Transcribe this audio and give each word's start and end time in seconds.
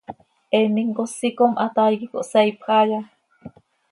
¿Eenim 0.57 0.89
cosi 0.97 1.27
com 1.37 1.53
hataai 1.61 1.95
quih 1.99 2.11
consaaipj 2.15 2.63
haaya? 2.67 2.99